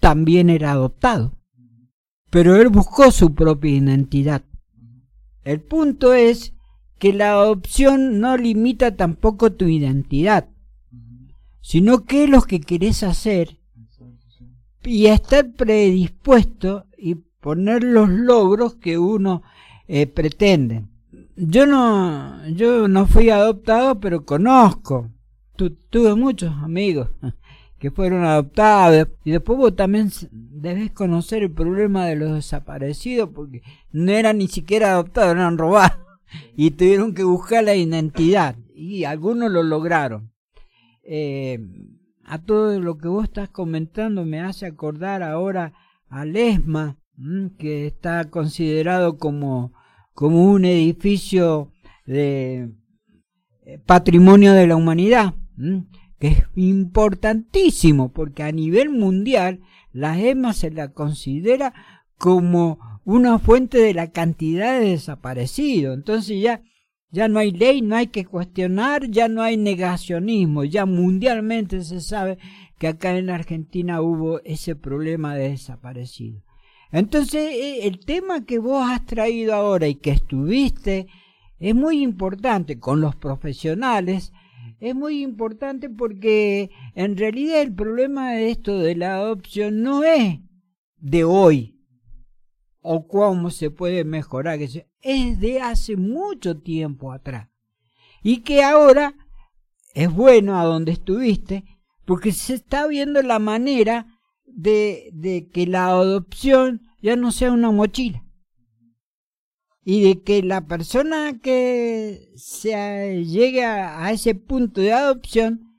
[0.00, 1.32] también era adoptado.
[2.30, 4.42] Pero él buscó su propia identidad.
[5.42, 6.54] El punto es
[6.98, 10.48] que la adopción no limita tampoco tu identidad,
[11.60, 13.58] sino qué es lo que querés hacer
[14.84, 19.42] y estar predispuesto y poner los logros que uno
[19.88, 20.84] eh, pretende.
[21.36, 25.10] Yo no, yo no fui adoptado, pero conozco.
[25.56, 27.08] Tu- tuve muchos amigos
[27.78, 33.62] que fueron adoptados y después vos también debes conocer el problema de los desaparecidos porque
[33.92, 35.98] no eran ni siquiera adoptados, eran robados
[36.56, 40.32] y tuvieron que buscar la identidad y algunos lo lograron.
[41.02, 41.58] Eh,
[42.24, 45.72] a todo lo que vos estás comentando me hace acordar ahora
[46.08, 46.96] al ESMA,
[47.58, 49.72] que está considerado como,
[50.16, 51.70] como un edificio
[52.06, 52.70] de
[53.66, 55.34] eh, patrimonio de la humanidad,
[56.18, 59.60] que es importantísimo porque a nivel mundial
[59.92, 61.74] la EMA se la considera
[62.16, 65.94] como una fuente de la cantidad de desaparecidos.
[65.94, 66.62] Entonces ya,
[67.10, 72.00] ya no hay ley, no hay que cuestionar, ya no hay negacionismo, ya mundialmente se
[72.00, 72.38] sabe
[72.78, 76.45] que acá en Argentina hubo ese problema de desaparecidos.
[76.92, 81.06] Entonces eh, el tema que vos has traído ahora y que estuviste
[81.58, 84.32] es muy importante con los profesionales,
[84.78, 90.40] es muy importante porque en realidad el problema de esto de la adopción no es
[90.98, 91.76] de hoy
[92.80, 97.48] o cómo se puede mejorar, es de hace mucho tiempo atrás.
[98.22, 99.14] Y que ahora
[99.94, 101.64] es bueno a donde estuviste
[102.04, 104.15] porque se está viendo la manera
[104.56, 108.24] de, que la adopción ya no sea una mochila
[109.84, 115.76] y de que la persona que se llegue a, a ese punto de adopción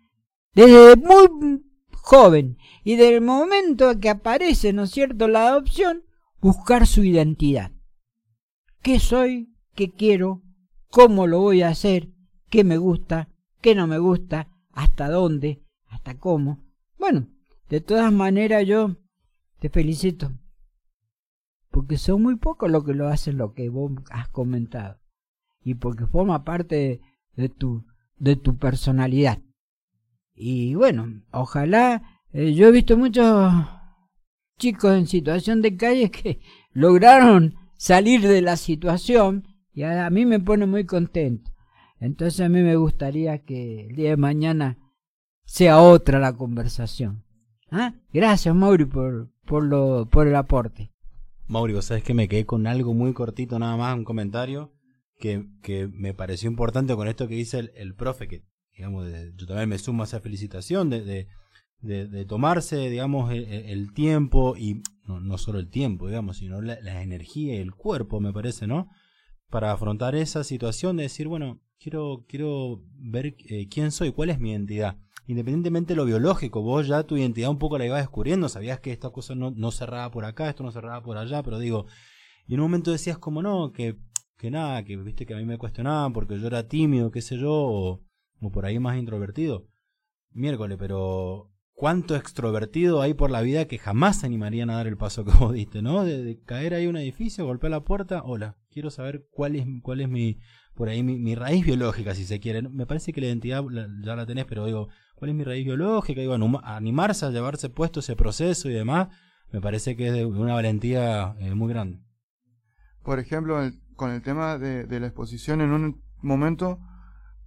[0.53, 6.03] desde muy joven y del momento que aparece, ¿no es cierto?, la adopción,
[6.39, 7.71] buscar su identidad.
[8.81, 9.53] ¿Qué soy?
[9.75, 10.41] ¿Qué quiero?
[10.89, 12.09] ¿Cómo lo voy a hacer?
[12.49, 13.27] ¿Qué me gusta?
[13.59, 14.47] ¿Qué no me gusta?
[14.71, 15.61] ¿Hasta dónde?
[15.89, 16.63] ¿Hasta cómo?
[16.97, 17.27] Bueno,
[17.69, 18.95] de todas maneras yo
[19.59, 20.31] te felicito
[21.69, 24.99] porque son muy pocos los que lo hacen lo que vos has comentado
[25.63, 27.01] y porque forma parte
[27.35, 27.85] de, tu
[28.17, 29.39] de tu personalidad.
[30.33, 33.53] Y bueno ojalá eh, yo he visto muchos
[34.57, 36.39] chicos en situación de calle que
[36.71, 41.51] lograron salir de la situación y a, a mí me pone muy contento.
[41.99, 44.77] Entonces a mí me gustaría que el día de mañana
[45.45, 47.26] sea otra la conversación
[47.69, 47.93] ¿Ah?
[48.13, 50.91] gracias Mauri por por lo por el aporte
[51.47, 54.73] Mauri, vos sabés que me quedé con algo muy cortito, nada más, un comentario
[55.17, 58.43] que, que me pareció importante con esto que dice el, profe, que
[58.75, 61.27] digamos, de- yo también me sumo a esa felicitación de,
[61.81, 66.79] de, tomarse, digamos, el, el tiempo, y no, no solo el tiempo, digamos, sino la,
[66.81, 68.89] la energía y el cuerpo, me parece, ¿no?
[69.49, 74.39] Para afrontar esa situación de decir, bueno, quiero, quiero ver eh, quién soy, cuál es
[74.39, 74.97] mi identidad.
[75.27, 78.93] Independientemente de lo biológico, vos ya tu identidad un poco la ibas descubriendo, sabías que
[78.93, 81.85] esta cosa no, no cerraba por acá, esto no cerraba por allá, pero digo,
[82.47, 83.97] y en un momento decías como no, que,
[84.37, 87.37] que nada, que viste que a mí me cuestionaban porque yo era tímido, qué sé
[87.37, 88.01] yo, o,
[88.53, 89.67] por ahí más introvertido.
[90.31, 94.95] Miércoles, pero ¿cuánto extrovertido hay por la vida que jamás se animarían a dar el
[94.95, 96.05] paso que vos diste, ¿no?
[96.05, 100.01] De, de caer ahí un edificio, golpear la puerta, hola, quiero saber cuál es, cuál
[100.01, 100.39] es mi,
[100.75, 102.61] por ahí mi, raíz biológica, si se quiere.
[102.61, 103.63] Me parece que la identidad
[104.03, 106.21] ya la tenés, pero digo, ¿cuál es mi raíz biológica?
[106.21, 109.07] Digo, animarse a llevarse puesto ese proceso y demás,
[109.51, 112.03] me parece que es de una valentía eh, muy grande.
[113.01, 113.59] Por ejemplo,
[113.95, 116.79] con el tema de, de la exposición, en un momento,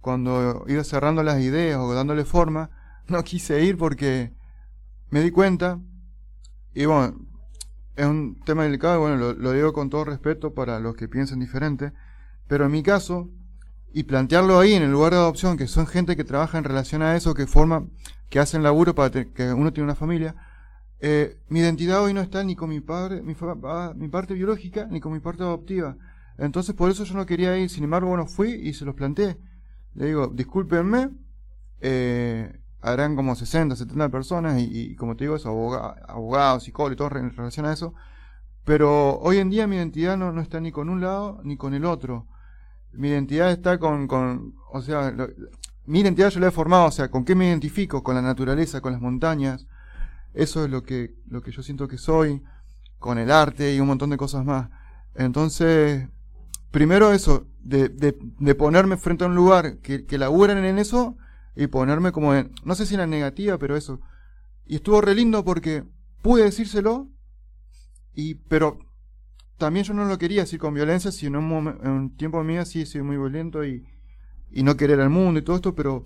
[0.01, 2.71] cuando iba cerrando las ideas o dándole forma,
[3.07, 4.33] no quise ir porque
[5.09, 5.79] me di cuenta,
[6.73, 7.15] y bueno,
[7.95, 11.93] es un tema delicado, bueno, lo, digo con todo respeto para los que piensen diferente,
[12.47, 13.29] pero en mi caso,
[13.93, 17.01] y plantearlo ahí en el lugar de adopción, que son gente que trabaja en relación
[17.01, 17.85] a eso, que forma,
[18.29, 20.35] que hacen laburo para que uno tiene una familia,
[20.99, 24.87] eh, mi identidad hoy no está ni con mi padre, mi, pa- mi parte biológica,
[24.89, 25.97] ni con mi parte adoptiva.
[26.37, 29.37] Entonces por eso yo no quería ir, sin embargo, bueno, fui y se los planteé.
[29.95, 31.09] Le digo, discúlpenme,
[31.81, 36.93] eh, harán como 60, 70 personas y, y como te digo, eso, aboga- abogados, psicólogos
[36.93, 37.93] y todo en relación a eso.
[38.63, 41.73] Pero hoy en día mi identidad no, no está ni con un lado ni con
[41.73, 42.27] el otro.
[42.93, 45.29] Mi identidad está con, con o sea, lo-
[45.85, 48.03] mi identidad yo la he formado, o sea, ¿con qué me identifico?
[48.03, 49.67] Con la naturaleza, con las montañas.
[50.33, 52.41] Eso es lo que, lo que yo siento que soy,
[52.99, 54.69] con el arte y un montón de cosas más.
[55.15, 56.07] Entonces,
[56.71, 61.17] primero eso, de, de, de ponerme frente a un lugar que, que laburan en eso
[61.55, 63.99] y ponerme como en, no sé si en la negativa, pero eso.
[64.65, 65.83] Y estuvo re lindo porque
[66.21, 67.09] pude decírselo,
[68.13, 68.79] y, pero
[69.57, 72.65] también yo no lo quería decir con violencia, sino en un, en un tiempo mío
[72.65, 73.85] sí soy muy violento y,
[74.49, 76.03] y no querer al mundo y todo esto, pero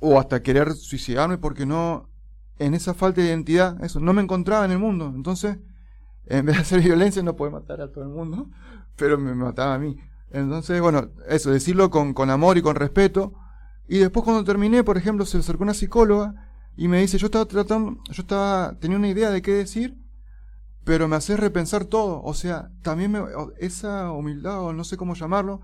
[0.00, 2.08] o hasta querer suicidarme porque no
[2.58, 5.10] en esa falta de identidad, eso, no me encontraba en el mundo.
[5.14, 5.58] Entonces,
[6.26, 8.50] en vez de hacer violencia no puede matar a todo el mundo,
[8.96, 9.96] pero me mataba a mí.
[10.30, 13.34] Entonces, bueno, eso, decirlo con, con amor y con respeto.
[13.90, 17.44] Y después cuando terminé, por ejemplo, se acercó una psicóloga y me dice, yo estaba
[17.46, 19.98] tratando, yo estaba, tenía una idea de qué decir,
[20.84, 22.22] pero me hace repensar todo.
[22.22, 23.20] O sea, también
[23.58, 25.62] esa humildad, o no sé cómo llamarlo,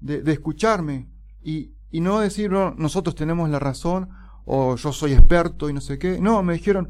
[0.00, 1.12] de, escucharme
[1.44, 4.08] y, y no decir, no, nosotros tenemos la razón,
[4.44, 6.20] o yo soy experto y no sé qué.
[6.20, 6.88] No, me dijeron,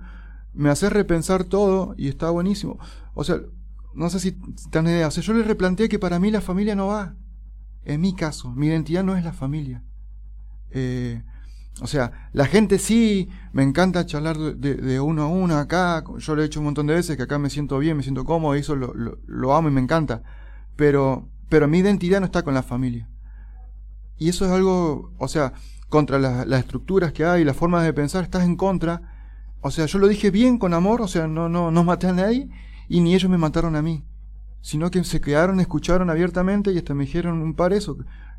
[0.55, 2.79] me hace repensar todo y está buenísimo.
[3.13, 3.37] O sea,
[3.93, 5.09] no sé si te dan idea.
[5.09, 7.17] O sea, yo le replanteé que para mí la familia no va.
[7.85, 9.85] En mi caso, mi identidad no es la familia.
[10.73, 11.23] Eh,
[11.83, 16.05] O sea, la gente sí, me encanta charlar de, uno a uno acá.
[16.19, 18.25] Yo lo he hecho un montón de veces, que acá me siento bien, me siento
[18.25, 20.23] cómodo, y eso lo, amo y me encanta.
[20.77, 23.09] Pero, pero mi identidad no está con la familia.
[24.19, 25.53] Y eso es algo, o sea,
[25.89, 29.03] contra la- las estructuras que hay, las formas de pensar, estás en contra.
[29.63, 32.13] O sea, yo lo dije bien, con amor, o sea, no, no, no maté a
[32.13, 32.49] nadie,
[32.89, 34.05] y ni ellos me mataron a mí.
[34.63, 37.97] Sino que se quedaron, escucharon abiertamente y hasta me dijeron un par eso,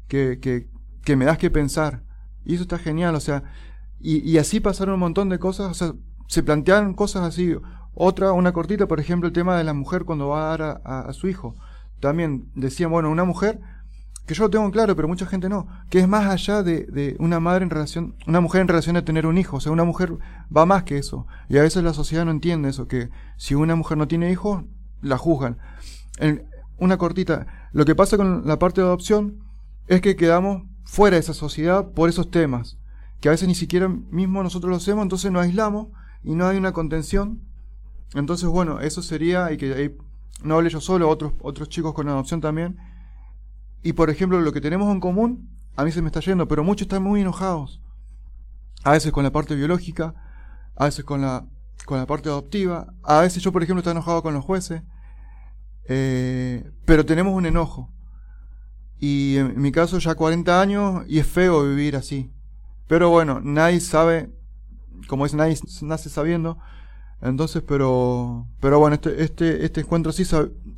[0.07, 0.67] que, que,
[1.03, 2.03] que me das que pensar.
[2.45, 3.43] Y eso está genial, o sea,
[3.99, 5.93] y, y así pasaron un montón de cosas, o sea,
[6.27, 7.55] se plantearon cosas así.
[7.93, 11.01] Otra, una cortita, por ejemplo, el tema de la mujer cuando va a dar a,
[11.01, 11.55] a- su hijo.
[11.99, 13.59] También decían, bueno, una mujer,
[14.25, 16.85] que yo lo tengo en claro, pero mucha gente no, que es más allá de,
[16.85, 19.71] de una madre en relación, una mujer en relación a tener un hijo, o sea,
[19.71, 20.13] una mujer
[20.55, 21.27] va más que eso.
[21.49, 24.63] Y a veces la sociedad no entiende eso, que si una mujer no tiene hijos,
[25.01, 25.57] la juzgan.
[26.17, 26.45] En-
[26.77, 29.43] una cortita, lo que pasa con la parte de adopción
[29.87, 32.77] es que quedamos fuera de esa sociedad por esos temas,
[33.19, 35.87] que a veces ni siquiera mismo nosotros lo hacemos, entonces nos aislamos
[36.23, 37.41] y no hay una contención.
[38.13, 39.95] Entonces, bueno, eso sería, y que
[40.43, 42.77] no hable yo solo, otros, otros chicos con adopción también.
[43.83, 46.63] Y por ejemplo, lo que tenemos en común, a mí se me está yendo, pero
[46.63, 47.81] muchos están muy enojados.
[48.83, 50.15] A veces con la parte biológica,
[50.75, 51.45] a veces con la,
[51.85, 54.81] con la parte adoptiva, a veces yo, por ejemplo, estoy enojado con los jueces.
[55.85, 57.89] Eh, pero tenemos un enojo.
[59.01, 62.31] Y en mi caso ya 40 años y es feo vivir así.
[62.87, 64.29] Pero bueno, nadie sabe,
[65.07, 66.59] como dice, nadie nace sabiendo.
[67.19, 70.23] Entonces, pero, pero bueno, este, este, este encuentro sí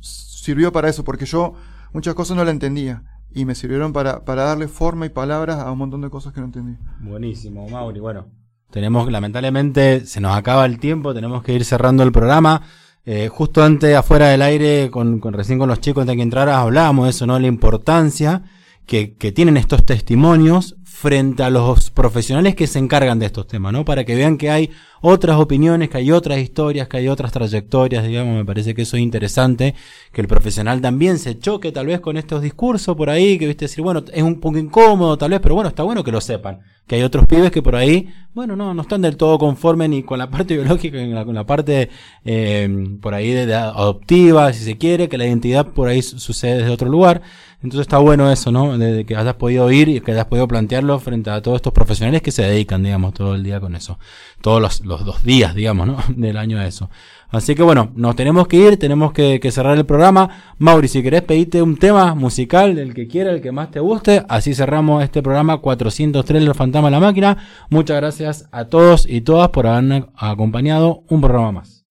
[0.00, 1.52] sirvió para eso, porque yo
[1.92, 3.02] muchas cosas no la entendía.
[3.30, 6.40] Y me sirvieron para, para darle forma y palabras a un montón de cosas que
[6.40, 6.78] no entendía.
[7.00, 8.00] Buenísimo, Mauri.
[8.00, 8.26] Bueno,
[8.70, 12.62] tenemos, lamentablemente, se nos acaba el tiempo, tenemos que ir cerrando el programa.
[13.06, 16.22] Eh, justo antes, afuera del aire, con, con- recién con los chicos antes de que
[16.22, 17.38] entraras, hablábamos de eso, ¿no?
[17.38, 18.42] La importancia
[18.86, 23.72] que, que tienen estos testimonios frente a los profesionales que se encargan de estos temas,
[23.74, 23.84] ¿no?
[23.84, 24.70] Para que vean que hay
[25.06, 28.96] otras opiniones, que hay otras historias, que hay otras trayectorias, digamos, me parece que eso
[28.96, 29.74] es interesante,
[30.12, 33.66] que el profesional también se choque tal vez con estos discursos por ahí, que viste
[33.66, 36.60] decir, bueno, es un poco incómodo tal vez, pero bueno, está bueno que lo sepan,
[36.86, 40.02] que hay otros pibes que por ahí, bueno, no, no están del todo conformes ni
[40.02, 41.90] con la parte biológica, ni con la, parte
[42.24, 46.18] eh, por ahí de, de adoptiva, si se quiere, que la identidad por ahí su-
[46.18, 47.20] sucede desde otro lugar.
[47.62, 48.76] Entonces está bueno eso, ¿no?
[48.76, 52.20] De, que hayas podido ir y que hayas podido plantearlo frente a todos estos profesionales
[52.20, 53.98] que se dedican, digamos, todo el día con eso.
[54.42, 55.96] Todos los dos días, digamos, ¿no?
[56.16, 56.90] Del año a eso.
[57.30, 60.54] Así que bueno, nos tenemos que ir, tenemos que, cerrar el programa.
[60.58, 64.24] Mauri, si querés pedirte un tema musical, el que quiera, el que más te guste,
[64.28, 67.38] así cerramos este programa 403 del Fantasma de la Máquina.
[67.70, 71.84] Muchas gracias a todos y todas por habernos acompañado un programa más.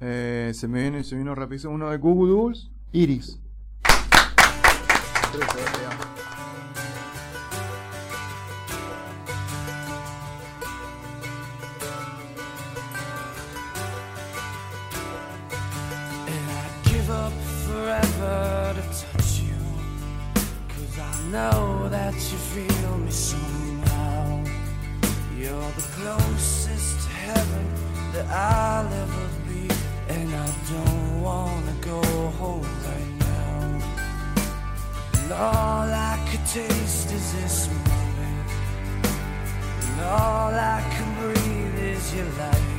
[0.00, 2.58] Eh, se me viene, se vino rapidísimo uno de Google
[2.92, 3.40] Iris.
[21.36, 24.42] Know that you feel me somehow.
[25.36, 27.64] You're the closest to heaven
[28.14, 29.64] that I'll ever be.
[30.14, 32.02] And I don't wanna go
[32.40, 33.58] home right now.
[35.18, 37.58] And all I could taste is this
[37.90, 38.48] moment.
[39.86, 42.75] And all I can breathe is your life.